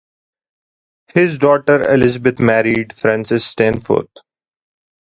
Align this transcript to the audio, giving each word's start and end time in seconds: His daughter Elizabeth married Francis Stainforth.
His 1.13 1.37
daughter 1.37 1.93
Elizabeth 1.93 2.39
married 2.39 2.91
Francis 2.93 3.45
Stainforth. 3.53 4.09